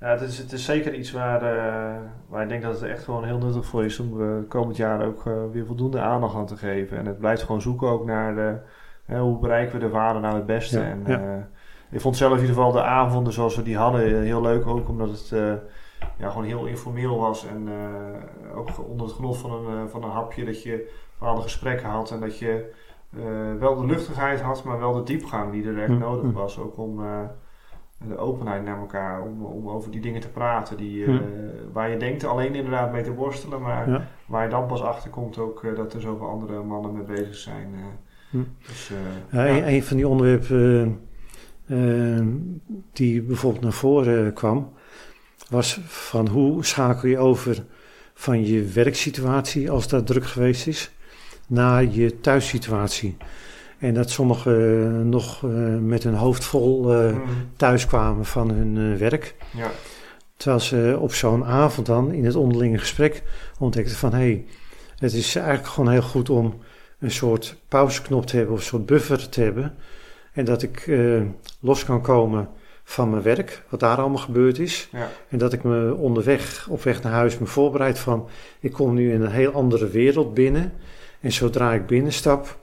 Ja, 0.00 0.06
het 0.06 0.20
is, 0.20 0.38
het 0.38 0.52
is 0.52 0.64
zeker 0.64 0.94
iets 0.94 1.12
waar, 1.12 1.42
uh, 1.42 1.96
waar 2.28 2.42
ik 2.42 2.48
denk 2.48 2.62
dat 2.62 2.80
het 2.80 2.90
echt 2.90 3.04
gewoon 3.04 3.24
heel 3.24 3.38
nuttig 3.38 3.66
voor 3.66 3.84
is 3.84 4.00
om 4.00 4.20
uh, 4.20 4.48
komend 4.48 4.76
jaar 4.76 5.06
ook 5.06 5.24
uh, 5.24 5.34
weer 5.52 5.66
voldoende 5.66 6.00
aandacht 6.00 6.34
aan 6.34 6.46
te 6.46 6.56
geven. 6.56 6.98
En 6.98 7.06
het 7.06 7.18
blijft 7.18 7.42
gewoon 7.42 7.60
zoeken 7.60 7.88
ook 7.88 8.04
naar 8.04 8.34
de, 8.34 8.56
hoe 9.18 9.38
bereiken 9.38 9.78
we 9.78 9.86
de 9.86 9.90
vader 9.90 10.20
nou 10.20 10.34
het 10.34 10.46
beste. 10.46 10.80
en, 10.80 11.02
ja. 11.06 11.48
ik 11.90 12.00
vond 12.00 12.16
zelf 12.16 12.32
in 12.32 12.40
ieder 12.40 12.54
geval 12.54 12.72
de 12.72 12.82
avonden 12.82 13.32
zoals 13.32 13.56
we 13.56 13.62
die 13.62 13.76
hadden 13.76 14.22
heel 14.22 14.40
leuk 14.40 14.66
ook, 14.66 14.88
omdat 14.88 15.08
het 15.08 15.28
ja, 16.16 16.28
gewoon 16.28 16.44
heel 16.44 16.66
informeel 16.66 17.18
was. 17.18 17.46
En 17.46 17.68
ook 18.54 18.88
onder 18.88 19.06
het 19.06 19.16
genot 19.16 19.38
van 19.38 19.66
een, 19.66 19.88
van 19.88 20.02
een 20.02 20.10
hapje 20.10 20.44
dat 20.44 20.62
je 20.62 20.92
bepaalde 21.18 21.42
gesprekken 21.42 21.88
had 21.88 22.10
en 22.10 22.20
dat 22.20 22.38
je 22.38 22.72
wel 23.58 23.76
de 23.76 23.86
luchtigheid 23.86 24.40
had, 24.40 24.64
maar 24.64 24.78
wel 24.78 24.92
de 24.92 25.02
diepgang 25.02 25.52
die 25.52 25.66
er 25.66 25.78
echt 25.78 25.92
hm, 25.92 25.98
nodig 25.98 26.30
hm. 26.30 26.32
was. 26.32 26.58
Ook 26.58 26.78
om 26.78 27.00
de 28.06 28.16
openheid 28.16 28.64
naar 28.64 28.78
elkaar 28.78 29.22
om, 29.22 29.44
om 29.44 29.68
over 29.68 29.90
die 29.90 30.00
dingen 30.00 30.20
te 30.20 30.28
praten. 30.28 30.76
Die, 30.76 30.96
uh, 30.96 31.20
Waar 31.72 31.90
je 31.90 31.96
denkt 31.96 32.24
alleen 32.24 32.54
inderdaad 32.54 32.92
mee 32.92 33.02
te 33.02 33.12
worstelen, 33.12 33.62
maar 33.62 34.08
waar 34.26 34.44
je 34.44 34.50
dan 34.50 34.66
pas 34.66 34.82
achter 34.82 35.10
komt 35.10 35.38
ook 35.38 35.62
uh, 35.64 35.76
dat 35.76 35.94
er 35.94 36.00
zoveel 36.00 36.28
andere 36.28 36.62
mannen 36.62 36.92
mee 36.92 37.04
bezig 37.04 37.36
zijn. 37.36 37.74
Uh, 38.30 38.40
dus, 38.66 38.90
een, 39.30 39.68
een, 39.68 39.82
van 39.82 39.96
die 39.96 40.08
onderwerpen 40.08 41.00
die 42.92 43.22
bijvoorbeeld 43.22 43.62
naar 43.62 43.72
voren 43.72 44.32
kwam, 44.32 44.72
was 45.48 45.80
van 45.86 46.28
hoe 46.28 46.64
schakel 46.64 47.08
je 47.08 47.18
over 47.18 47.64
van 48.14 48.46
je 48.46 48.62
werksituatie, 48.62 49.70
als 49.70 49.88
dat 49.88 50.06
druk 50.06 50.26
geweest 50.26 50.66
is, 50.66 50.90
naar 51.46 51.84
je 51.84 52.20
thuissituatie. 52.20 53.16
En 53.78 53.94
dat 53.94 54.10
sommigen 54.10 55.08
nog 55.08 55.42
uh, 55.42 55.78
met 55.78 56.02
hun 56.02 56.14
hoofd 56.14 56.44
vol 56.44 56.94
uh, 56.94 57.12
mm. 57.12 57.22
thuiskwamen 57.56 58.24
van 58.24 58.50
hun 58.50 58.98
werk. 58.98 59.34
Ja. 59.54 59.70
Terwijl 60.36 60.60
ze 60.60 60.96
op 61.00 61.14
zo'n 61.14 61.44
avond 61.44 61.86
dan 61.86 62.12
in 62.12 62.24
het 62.24 62.34
onderlinge 62.34 62.78
gesprek 62.78 63.22
ontdekten 63.58 63.96
van... 63.96 64.12
hé, 64.12 64.18
hey, 64.18 64.44
het 64.98 65.12
is 65.12 65.36
eigenlijk 65.36 65.66
gewoon 65.66 65.90
heel 65.90 66.02
goed 66.02 66.30
om 66.30 66.58
een 66.98 67.10
soort 67.10 67.56
pauzeknop 67.68 68.26
te 68.26 68.36
hebben 68.36 68.54
of 68.54 68.60
een 68.60 68.66
soort 68.66 68.86
buffer 68.86 69.28
te 69.28 69.40
hebben. 69.40 69.74
En 70.32 70.44
dat 70.44 70.62
ik 70.62 70.90
los 71.60 71.84
kan 71.84 72.02
komen 72.02 72.48
van 72.84 73.10
mijn 73.10 73.22
werk, 73.22 73.62
wat 73.68 73.80
daar 73.80 73.96
allemaal 73.96 74.18
gebeurd 74.18 74.58
is. 74.58 74.88
Ja. 74.92 75.08
En 75.28 75.38
dat 75.38 75.52
ik 75.52 75.62
me 75.62 75.94
onderweg, 75.94 76.66
op 76.70 76.82
weg 76.82 77.02
naar 77.02 77.12
huis, 77.12 77.38
me 77.38 77.46
voorbereid 77.46 77.98
van... 77.98 78.28
ik 78.60 78.72
kom 78.72 78.94
nu 78.94 79.12
in 79.12 79.22
een 79.22 79.30
heel 79.30 79.52
andere 79.52 79.88
wereld 79.88 80.34
binnen. 80.34 80.72
En 81.20 81.32
zodra 81.32 81.72
ik 81.72 81.86
binnenstap 81.86 82.58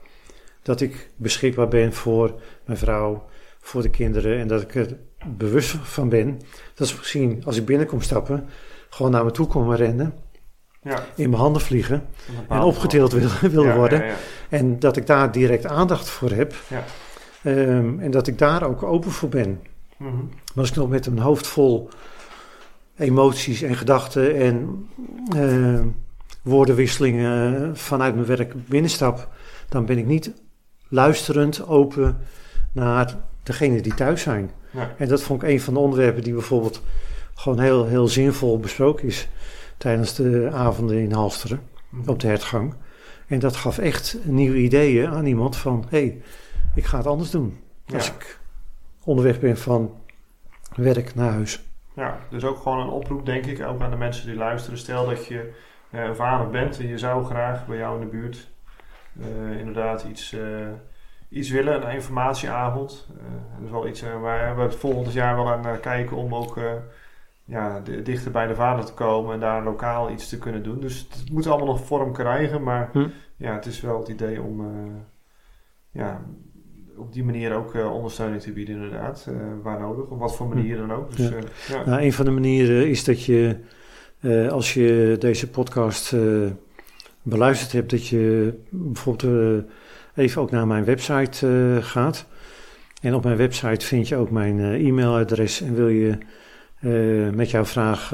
dat 0.65 0.81
ik 0.81 1.10
beschikbaar 1.15 1.67
ben 1.67 1.93
voor 1.93 2.41
mijn 2.65 2.77
vrouw, 2.77 3.25
voor 3.60 3.81
de 3.81 3.89
kinderen 3.89 4.39
en 4.39 4.48
dat 4.48 4.62
ik 4.62 4.75
er 4.75 4.98
bewust 5.38 5.69
van 5.69 6.10
ben 6.10 6.41
dat 6.75 6.88
ze 6.88 6.95
misschien 6.98 7.41
als 7.45 7.57
ik 7.57 7.65
binnenkom 7.65 8.01
stappen, 8.01 8.50
gewoon 8.89 9.12
naar 9.12 9.24
me 9.25 9.31
toe 9.31 9.48
komen 9.48 9.77
rennen. 9.77 10.13
Ja. 10.81 11.05
in 11.15 11.29
mijn 11.29 11.41
handen 11.41 11.62
vliegen 11.62 12.05
en 12.50 12.62
opgedeeld 12.62 13.12
willen, 13.19 13.31
willen 13.41 13.75
worden. 13.75 14.03
en 14.50 14.79
dat 14.79 14.98
ik 14.98 15.07
daar 15.07 15.31
direct 15.31 15.65
aandacht 15.65 16.10
voor 16.10 16.31
heb. 16.31 16.55
Um, 17.43 18.00
en 18.00 18.12
dat 18.12 18.27
ik 18.27 18.38
daar 18.38 18.63
ook 18.63 18.84
open 18.84 19.12
voor 19.12 19.29
ben. 19.29 19.62
Mm 19.98 20.07
-hmm. 20.07 20.29
Maar 20.29 20.63
als 20.63 20.69
ik 20.69 20.75
nog 20.75 20.89
met 20.89 21.05
een 21.05 21.19
hoofd 21.19 21.48
vol 21.48 21.89
emoties 22.98 23.62
en 23.62 23.75
gedachten 23.75 24.36
en 24.36 24.88
uh, 25.36 25.81
woordenwisselingen 26.41 27.77
vanuit 27.77 28.15
mijn 28.15 28.27
werk 28.27 28.67
binnenstap, 28.67 29.27
dan 29.69 29.86
ben 29.86 29.98
ik 29.98 30.05
niet 30.05 30.31
luisterend, 30.87 31.67
open 31.67 32.17
naar 32.71 33.15
degene 33.43 33.81
die 33.81 33.93
thuis 33.93 34.21
zijn. 34.21 34.51
Ja. 34.71 34.93
En 34.97 35.07
dat 35.07 35.21
vond 35.21 35.43
ik 35.43 35.49
een 35.49 35.61
van 35.61 35.73
de 35.73 35.79
onderwerpen 35.79 36.23
die 36.23 36.33
bijvoorbeeld 36.33 36.81
gewoon 37.33 37.59
heel, 37.59 37.85
heel 37.85 38.07
zinvol 38.07 38.59
besproken 38.59 39.07
is 39.07 39.27
tijdens 39.77 40.15
de 40.15 40.49
avonden 40.53 40.97
in 40.97 41.11
Halsteren 41.11 41.61
mhm. 41.89 42.09
op 42.09 42.19
de 42.19 42.27
hertgang. 42.27 42.73
En 43.27 43.39
dat 43.39 43.55
gaf 43.55 43.77
echt 43.77 44.17
nieuwe 44.23 44.57
ideeën 44.57 45.09
aan 45.09 45.25
iemand 45.25 45.55
van, 45.55 45.85
hé, 45.89 45.97
hey, 45.97 46.21
ik 46.75 46.85
ga 46.85 46.97
het 46.97 47.07
anders 47.07 47.29
doen 47.29 47.59
als 47.93 48.07
ik 48.07 48.39
onderweg 49.03 49.39
ben 49.39 49.57
van 49.57 49.93
werk 50.75 51.15
naar 51.15 51.31
huis. 51.31 51.63
Ja, 51.95 52.19
dus 52.29 52.43
ook 52.43 52.57
gewoon 52.57 52.79
een 52.79 52.89
oproep 52.89 53.25
denk 53.25 53.45
ik, 53.45 53.65
ook 53.65 53.81
aan 53.81 53.89
de 53.89 53.95
mensen 53.95 54.27
die 54.27 54.35
luisteren. 54.35 54.77
Stel 54.77 55.05
dat 55.05 55.25
je 55.25 55.53
een 55.91 56.15
vader 56.15 56.49
bent 56.49 56.79
en 56.79 56.87
je 56.87 56.97
zou 56.97 57.25
graag 57.25 57.67
bij 57.67 57.77
jou 57.77 57.95
in 57.95 58.09
de 58.09 58.17
buurt 58.17 58.49
uh, 59.19 59.60
inderdaad 59.60 60.05
iets, 60.10 60.34
uh, 60.34 60.41
iets 61.29 61.50
willen, 61.50 61.88
een 61.88 61.93
informatieavond. 61.93 63.07
Dat 63.55 63.65
is 63.65 63.72
wel 63.72 63.88
iets 63.88 64.01
waar 64.01 64.55
we 64.55 64.62
het 64.62 64.75
volgend 64.75 65.13
jaar 65.13 65.36
wel 65.36 65.51
aan 65.51 65.79
kijken 65.79 66.17
om 66.17 66.36
ook 66.36 66.60
ja, 67.45 67.81
dichter 68.03 68.31
bij 68.31 68.48
de 68.48 68.55
vader 68.55 68.86
te 68.86 68.93
komen 68.93 69.34
en 69.34 69.39
daar 69.39 69.63
lokaal 69.63 70.12
iets 70.12 70.29
te 70.29 70.38
kunnen 70.38 70.63
doen. 70.63 70.79
Dus 70.79 71.07
het 71.10 71.31
moet 71.31 71.48
allemaal 71.48 71.67
nog 71.67 71.86
vorm 71.86 72.13
krijgen, 72.13 72.63
maar 72.63 72.89
hm. 72.91 73.07
ja, 73.36 73.53
het 73.53 73.65
is 73.65 73.81
wel 73.81 74.00
het 74.00 74.07
idee 74.07 74.41
om 74.41 74.65
ja, 75.91 76.22
op 76.98 77.13
die 77.13 77.24
manier 77.24 77.53
ook 77.53 77.74
ondersteuning 77.74 78.41
te 78.41 78.51
bieden, 78.51 78.75
inderdaad, 78.75 79.29
waar 79.62 79.79
nodig, 79.79 80.05
op 80.05 80.19
wat 80.19 80.36
voor 80.36 80.48
hm. 80.48 80.55
manier 80.55 80.77
dan 80.77 80.93
ook. 80.93 81.15
Dus, 81.15 81.29
ja. 81.29 81.38
ja. 81.67 81.86
Nou, 81.86 82.01
een 82.01 82.13
van 82.13 82.25
de 82.25 82.31
manieren 82.31 82.89
is 82.89 83.03
dat 83.03 83.24
je, 83.24 83.57
als 84.50 84.74
je 84.74 85.15
deze 85.19 85.50
podcast 85.50 86.15
beluisterd 87.25 87.72
hebt, 87.72 87.89
dat 87.89 88.08
je 88.08 88.53
bijvoorbeeld 88.70 89.34
uh, 89.34 89.58
even 90.15 90.41
ook 90.41 90.51
naar 90.51 90.67
mijn 90.67 90.86
website 90.86 91.48
uh, 91.48 91.84
gaat. 91.84 92.25
En 93.01 93.13
op 93.13 93.24
mijn 93.24 93.38
website 93.38 93.86
vind 93.86 94.08
je 94.08 94.15
ook 94.15 94.32
mijn 94.32 94.58
uh, 94.58 94.88
e-mailadres. 94.88 95.62
En 95.62 95.75
wil 95.75 95.88
je 95.88 96.17
met 97.34 97.50
jouw 97.50 97.65
vraag 97.65 98.12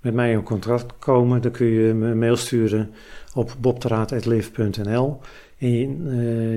met 0.00 0.14
mij 0.14 0.32
in 0.32 0.42
contact 0.42 0.98
komen, 0.98 1.42
dan 1.42 1.50
kun 1.50 1.66
je 1.66 1.94
me 1.94 2.14
mail 2.14 2.36
sturen 2.36 2.90
op 3.34 3.54
bobteraad.live.nl. 3.60 5.20
En 5.58 5.68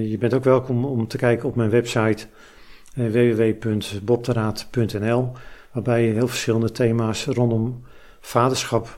je, 0.10 0.17
bent 0.17 0.34
ook 0.34 0.44
welkom 0.44 0.86
om 0.86 1.08
te 1.08 1.17
kijken 1.17 1.50
op 1.50 1.55
mijn 1.55 1.70
website 1.70 2.25
www.bobteraad.nl, 2.94 5.32
waarbij 5.72 6.05
je 6.05 6.13
heel 6.13 6.27
verschillende 6.27 6.72
thema's 6.72 7.25
rondom 7.25 7.84
vaderschap 8.20 8.86
uh, 8.86 8.91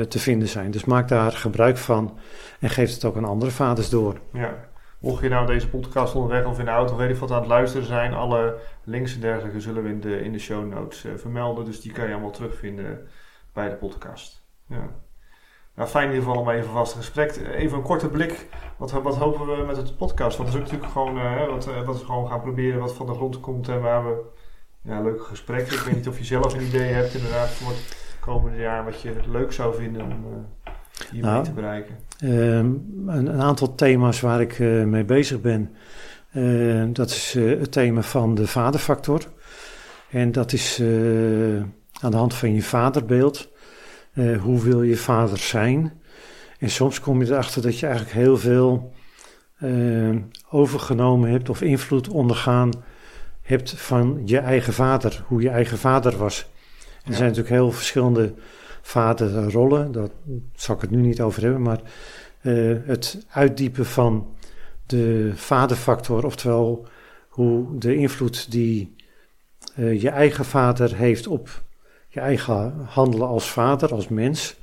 te 0.00 0.18
vinden 0.18 0.48
zijn. 0.48 0.70
Dus 0.70 0.84
maak 0.84 1.08
daar 1.08 1.32
gebruik 1.32 1.76
van 1.76 2.18
en 2.60 2.70
geef 2.70 2.90
het 2.94 3.04
ook 3.04 3.16
aan 3.16 3.24
andere 3.24 3.50
vaders 3.50 3.88
door. 3.88 4.18
Ja. 4.32 4.70
Mocht 4.98 5.22
je 5.22 5.28
nou 5.28 5.46
deze 5.46 5.68
podcast 5.68 6.14
onderweg 6.14 6.44
of 6.44 6.58
in 6.58 6.64
de 6.64 6.70
auto, 6.70 6.96
weet 6.96 7.10
ik 7.10 7.16
wat 7.16 7.30
aan 7.30 7.38
het 7.38 7.46
luisteren 7.46 7.86
zijn, 7.86 8.14
alle 8.14 8.56
links 8.84 9.14
en 9.14 9.20
dergelijke 9.20 9.60
zullen 9.60 9.82
we 9.82 9.88
in 9.88 10.00
de, 10.00 10.20
in 10.20 10.32
de 10.32 10.38
show 10.38 10.68
notes 10.68 11.04
uh, 11.04 11.12
vermelden. 11.16 11.64
Dus 11.64 11.80
die 11.80 11.92
kan 11.92 12.06
je 12.06 12.12
allemaal 12.12 12.30
terugvinden 12.30 13.08
bij 13.52 13.68
de 13.68 13.74
podcast. 13.74 14.42
Ja. 14.66 14.88
Nou, 15.74 15.88
fijn 15.88 16.08
in 16.08 16.14
ieder 16.14 16.28
geval 16.28 16.42
om 16.42 16.50
even 16.50 16.70
vast 16.70 16.94
gesprek. 16.94 17.36
Even 17.36 17.76
een 17.76 17.82
korte 17.82 18.08
blik. 18.08 18.48
Wat, 18.76 18.90
wat 18.90 19.16
hopen 19.16 19.46
we 19.46 19.64
met 19.66 19.76
het 19.76 19.96
podcast? 19.96 20.36
Want 20.36 20.48
het 20.48 20.58
is 20.58 20.64
natuurlijk 20.64 20.92
gewoon 20.92 21.18
uh, 21.18 21.48
wat, 21.48 21.84
wat 21.84 21.98
we 21.98 22.04
gewoon 22.04 22.28
gaan 22.28 22.40
proberen, 22.40 22.80
wat 22.80 22.94
van 22.94 23.06
de 23.06 23.14
grond 23.14 23.40
komt 23.40 23.68
en 23.68 23.80
waar 23.80 24.04
we 24.04 24.22
ja, 24.82 25.00
leuke 25.00 25.22
gesprekken. 25.22 25.76
Ik 25.76 25.82
weet 25.82 25.94
niet 25.94 26.08
of 26.08 26.18
je 26.18 26.24
zelf 26.24 26.54
een 26.54 26.66
idee 26.66 26.92
hebt 26.92 27.14
inderdaad 27.14 27.48
voor 27.48 27.72
komende 28.24 28.58
jaar 28.58 28.84
wat 28.84 29.00
je 29.00 29.14
leuk 29.26 29.52
zou 29.52 29.74
vinden 29.74 30.02
om 30.02 30.10
uh, 30.10 30.72
hiermee 31.10 31.30
nou, 31.30 31.44
te 31.44 31.52
bereiken? 31.52 31.96
Um, 32.24 32.84
een, 33.06 33.26
een, 33.26 33.40
aantal 33.40 33.74
thema's 33.74 34.20
waar 34.20 34.40
ik 34.40 34.58
uh, 34.58 34.84
mee 34.84 35.04
bezig 35.04 35.40
ben. 35.40 35.70
dat 36.92 37.10
is 37.10 37.32
het 37.32 37.72
thema 37.72 38.02
van 38.02 38.34
de 38.34 38.46
vaderfactor. 38.46 39.20
En 40.10 40.32
dat 40.32 40.52
is 40.52 40.80
aan 42.00 42.10
de 42.10 42.16
hand 42.16 42.34
van 42.34 42.54
je 42.54 42.62
vaderbeeld. 42.62 43.48
hoe 44.40 44.62
wil 44.62 44.82
je 44.82 44.96
vader 44.96 45.38
zijn? 45.38 45.92
En 46.58 46.70
soms 46.70 47.00
kom 47.00 47.22
je 47.22 47.26
erachter 47.26 47.62
dat 47.62 47.78
je 47.78 47.86
eigenlijk 47.86 48.16
heel 48.16 48.36
veel 48.36 48.92
overgenomen 50.50 51.30
hebt 51.30 51.48
of 51.48 51.62
invloed 51.62 52.08
ondergaan 52.08 52.70
hebt 53.42 53.74
van 53.76 54.22
je 54.24 54.38
eigen 54.38 54.72
vader, 54.72 55.24
hoe 55.26 55.42
je 55.42 55.50
eigen 55.50 55.78
vader 55.78 56.16
was. 56.16 56.51
Er 57.04 57.14
zijn 57.14 57.28
natuurlijk 57.28 57.54
heel 57.54 57.72
verschillende 57.72 58.34
vaderrollen, 58.82 59.92
daar 59.92 60.08
zal 60.54 60.74
ik 60.74 60.80
het 60.80 60.90
nu 60.90 61.00
niet 61.00 61.20
over 61.20 61.42
hebben, 61.42 61.62
maar 61.62 61.80
uh, 62.42 62.78
het 62.84 63.26
uitdiepen 63.30 63.86
van 63.86 64.36
de 64.86 65.32
vaderfactor, 65.34 66.24
oftewel 66.24 66.86
hoe 67.28 67.78
de 67.78 67.96
invloed 67.96 68.50
die 68.50 68.94
uh, 69.76 70.00
je 70.00 70.08
eigen 70.08 70.44
vader 70.44 70.96
heeft 70.96 71.26
op 71.26 71.62
je 72.08 72.20
eigen 72.20 72.74
handelen 72.86 73.28
als 73.28 73.50
vader, 73.50 73.92
als 73.92 74.08
mens, 74.08 74.56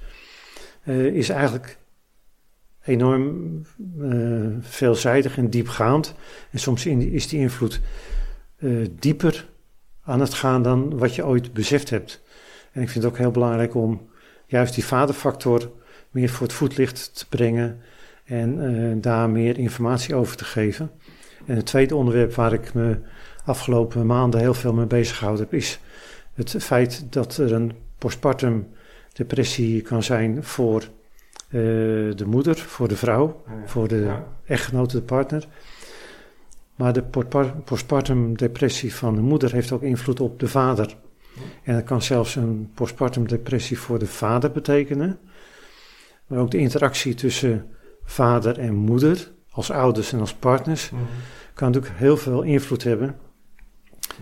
is 1.12 1.30
eigenlijk 1.30 1.78
enorm 2.84 3.62
veelzijdig 4.62 5.38
en 5.38 5.50
diepgaand. 5.50 6.16
En 6.52 6.60
soms 6.60 6.86
is 6.86 7.28
die 7.28 7.40
invloed 7.40 7.80
dieper 8.92 9.50
aan 10.04 10.20
het 10.20 10.34
gaan 10.34 10.62
dan 10.62 10.98
wat 10.98 11.16
je 11.16 11.26
ooit 11.26 11.54
beseft 11.54 11.90
hebt. 11.90 12.22
En 12.72 12.82
ik 12.82 12.90
vind 12.90 13.04
het 13.04 13.14
ook 13.14 13.20
heel 13.20 13.32
belangrijk 13.32 13.76
om 13.76 14.08
juist 14.46 14.74
die 14.74 14.86
vaderfactor 14.86 15.72
meer 16.12 16.30
voor 16.30 16.48
het 16.48 16.56
voetlicht 16.56 17.18
te 17.18 17.28
brengen 17.28 17.80
en 18.26 18.58
uh, 18.58 19.02
daar 19.02 19.30
meer 19.30 19.58
informatie 19.58 20.16
over 20.16 20.38
te 20.38 20.44
geven. 20.44 20.92
En 21.46 21.56
het 21.56 21.66
tweede 21.66 21.96
onderwerp 21.96 22.34
waar 22.34 22.54
ik 22.54 22.74
me 22.74 22.98
afgelopen 23.46 24.06
maanden 24.06 24.40
heel 24.40 24.54
veel 24.54 24.74
mee 24.74 24.86
bezig 24.86 25.18
gehouden 25.18 25.44
heb, 25.44 25.54
is 25.54 25.80
het 26.34 26.56
feit 26.64 27.06
dat 27.10 27.38
er 27.38 27.54
een 27.54 27.72
postpartum 27.98 28.68
depressie 29.14 29.82
kan 29.82 30.04
zijn 30.04 30.44
voor 30.44 30.82
uh, 30.82 30.90
de 32.16 32.26
moeder, 32.26 32.58
voor 32.58 32.88
de 32.88 32.96
vrouw, 32.96 33.44
voor 33.66 33.88
de 33.88 33.98
ja. 33.98 34.28
echtgenote, 34.46 34.96
de 34.96 35.04
partner. 35.04 35.48
Maar 36.76 36.94
de 36.94 37.04
postpartum 37.66 38.38
depressie 38.38 38.96
van 38.96 39.16
de 39.16 39.22
moeder 39.22 39.52
heeft 39.52 39.72
ook 39.72 39.82
invloed 39.82 40.20
op 40.20 40.40
de 40.40 40.48
vader. 40.48 40.96
En 41.64 41.74
dat 41.76 41.84
kan 41.84 42.02
zelfs 42.02 42.36
een 42.36 42.72
postpartum 42.74 43.28
depressie 43.28 43.80
voor 43.80 44.00
de 44.00 44.08
vader 44.08 44.52
betekenen. 44.52 45.20
Maar 46.28 46.40
ook 46.40 46.52
de 46.52 46.58
interactie 46.58 47.14
tussen 47.14 47.66
vader 48.04 48.60
en 48.60 48.76
moeder, 48.76 49.32
als 49.52 49.72
ouders 49.72 50.14
en 50.14 50.20
als 50.20 50.34
partners, 50.34 50.90
mhm. 50.90 51.02
kan 51.54 51.72
natuurlijk 51.72 52.00
heel 52.00 52.18
veel 52.18 52.42
invloed 52.42 52.84
hebben. 52.84 53.16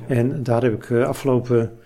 En 0.07 0.43
daar 0.43 0.61
heb 0.61 0.73
ik 0.73 0.89
uh, 0.89 1.07
afgelopen 1.07 1.79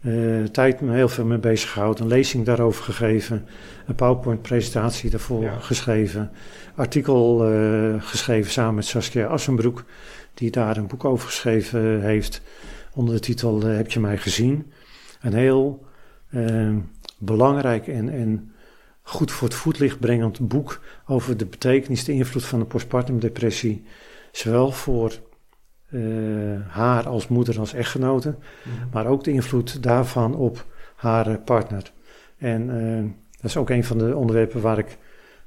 uh, 0.00 0.44
tijd 0.44 0.80
me 0.80 0.94
heel 0.94 1.08
veel 1.08 1.24
mee 1.24 1.38
bezig 1.38 1.70
gehouden. 1.70 2.02
Een 2.02 2.08
lezing 2.08 2.44
daarover 2.44 2.84
gegeven, 2.84 3.46
een 3.86 3.94
PowerPoint-presentatie 3.94 5.10
daarvoor 5.10 5.50
geschreven, 5.60 6.30
artikel 6.74 7.52
uh, 7.52 8.02
geschreven 8.02 8.50
samen 8.50 8.74
met 8.74 8.84
Saskia 8.84 9.26
Assenbroek, 9.26 9.84
die 10.34 10.50
daar 10.50 10.76
een 10.76 10.86
boek 10.86 11.04
over 11.04 11.26
geschreven 11.26 12.02
heeft 12.02 12.42
onder 12.98 13.14
de 13.14 13.20
titel 13.20 13.62
Heb 13.62 13.90
je 13.90 14.00
mij 14.00 14.18
gezien? 14.18 14.72
Een 15.20 15.34
heel 15.34 15.86
belangrijk 17.18 17.86
en, 17.86 18.08
en 18.08 18.52
goed 19.02 19.32
voor 19.32 19.48
het 19.48 19.56
voetlicht 19.56 20.00
brengend 20.00 20.48
boek 20.48 20.80
over 21.06 21.36
de 21.36 21.46
betekenis, 21.46 22.04
de 22.04 22.12
invloed 22.12 22.44
van 22.44 22.58
de 22.58 22.64
postpartum 22.64 23.18
depressie. 23.18 23.84
Zowel 24.32 24.70
voor 24.70 25.12
uh, 25.90 26.60
haar 26.68 27.08
als 27.08 27.28
moeder, 27.28 27.58
als 27.58 27.72
echtgenote, 27.72 28.28
mhm. 28.28 28.88
maar 28.92 29.06
ook 29.06 29.24
de 29.24 29.32
invloed 29.32 29.82
daarvan 29.82 30.34
op 30.34 30.66
haar 30.96 31.38
partner. 31.38 31.92
En 32.38 32.68
uh, 32.68 33.10
dat 33.30 33.50
is 33.50 33.56
ook 33.56 33.70
een 33.70 33.84
van 33.84 33.98
de 33.98 34.16
onderwerpen 34.16 34.60
waar 34.60 34.78
ik 34.78 34.98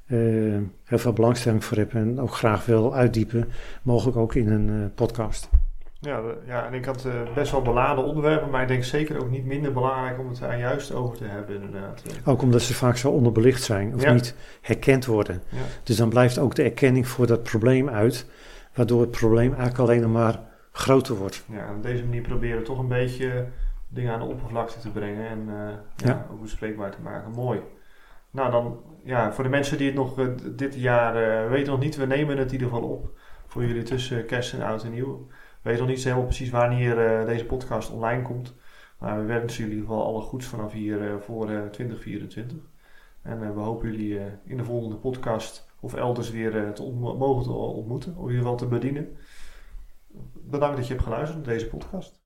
uh, 0.07 0.61
heel 0.83 0.97
veel 0.97 1.13
belangstelling 1.13 1.63
voor 1.63 1.77
heb 1.77 1.93
en 1.93 2.19
ook 2.19 2.35
graag 2.35 2.65
wil 2.65 2.95
uitdiepen, 2.95 3.49
mogelijk 3.83 4.17
ook 4.17 4.35
in 4.35 4.49
een 4.49 4.93
podcast. 4.93 5.49
Ja, 6.03 6.21
ja, 6.45 6.65
en 6.65 6.73
ik 6.73 6.85
had 6.85 7.05
uh, 7.05 7.33
best 7.35 7.51
wel 7.51 7.61
beladen 7.61 8.03
onderwerpen, 8.03 8.49
maar 8.49 8.61
ik 8.61 8.67
denk 8.67 8.83
zeker 8.83 9.21
ook 9.21 9.29
niet 9.29 9.45
minder 9.45 9.73
belangrijk 9.73 10.19
om 10.19 10.29
het 10.29 10.39
daar 10.39 10.59
juist 10.59 10.93
over 10.93 11.17
te 11.17 11.23
hebben, 11.23 11.55
inderdaad. 11.55 12.03
Ook 12.25 12.41
omdat 12.41 12.61
ze 12.61 12.73
vaak 12.73 12.97
zo 12.97 13.09
onderbelicht 13.09 13.63
zijn 13.63 13.95
of 13.95 14.11
niet 14.11 14.35
herkend 14.61 15.05
worden. 15.05 15.41
Ja. 15.49 15.57
Dus 15.83 15.95
dan 15.95 16.09
blijft 16.09 16.39
ook 16.39 16.55
de 16.55 16.63
erkenning 16.63 17.07
voor 17.07 17.27
dat 17.27 17.43
probleem 17.43 17.89
uit, 17.89 18.29
waardoor 18.73 19.01
het 19.01 19.11
probleem 19.11 19.53
eigenlijk 19.53 19.79
alleen 19.79 20.11
maar 20.11 20.39
groter 20.71 21.15
wordt. 21.15 21.43
Ja, 21.45 21.73
op 21.75 21.83
deze 21.83 22.03
manier 22.03 22.21
proberen 22.21 22.57
we 22.57 22.63
toch 22.63 22.79
een 22.79 22.87
beetje 22.87 23.45
dingen 23.87 24.13
aan 24.13 24.19
de 24.19 24.25
oppervlakte 24.25 24.79
te 24.79 24.89
brengen 24.89 25.27
en 25.27 25.47
uh, 25.47 25.69
ja, 25.95 26.27
ook 26.31 26.41
bespreekbaar 26.41 26.91
te 26.91 27.01
maken. 27.01 27.31
Mooi. 27.31 27.59
Nou, 28.31 28.51
dan 28.51 28.79
ja, 29.03 29.33
voor 29.33 29.43
de 29.43 29.49
mensen 29.49 29.77
die 29.77 29.87
het 29.87 29.95
nog 29.95 30.19
uh, 30.19 30.27
dit 30.51 30.75
jaar 30.75 31.49
weten 31.49 31.71
nog 31.71 31.81
niet, 31.81 31.95
we 31.95 32.05
nemen 32.05 32.37
het 32.37 32.47
in 32.47 32.53
ieder 32.53 32.67
geval 32.67 32.89
op 32.89 33.19
voor 33.47 33.65
jullie 33.65 33.83
tussen 33.83 34.25
kerst 34.25 34.53
en 34.53 34.61
oud 34.61 34.83
en 34.83 34.91
nieuw 34.91 35.27
weet 35.61 35.79
nog 35.79 35.87
niet 35.87 36.03
helemaal 36.03 36.25
precies 36.25 36.49
wanneer 36.49 37.19
uh, 37.21 37.25
deze 37.25 37.45
podcast 37.45 37.91
online 37.91 38.21
komt. 38.21 38.55
Maar 38.97 39.19
we 39.19 39.25
wensen 39.25 39.63
jullie 39.63 39.75
in 39.75 39.81
ieder 39.81 39.95
geval 39.95 40.13
alle 40.13 40.21
goeds 40.21 40.45
vanaf 40.45 40.71
hier 40.71 41.01
uh, 41.01 41.19
voor 41.19 41.49
uh, 41.49 41.65
2024. 41.65 42.57
En 43.21 43.53
we 43.55 43.61
hopen 43.61 43.91
jullie 43.91 44.19
in 44.45 44.57
de 44.57 44.63
volgende 44.63 44.95
podcast 44.95 45.69
of 45.79 45.93
elders 45.93 46.31
weer 46.31 46.73
te 46.73 46.91
mogen 46.93 47.43
te 47.43 47.51
ontmoeten. 47.51 48.11
Of 48.11 48.17
in 48.17 48.29
ieder 48.29 48.41
geval 48.41 48.57
te 48.57 48.67
bedienen. 48.67 49.17
Bedankt 50.33 50.77
dat 50.77 50.87
je 50.87 50.93
hebt 50.93 51.05
geluisterd 51.05 51.45
naar 51.45 51.53
deze 51.53 51.67
podcast. 51.67 52.19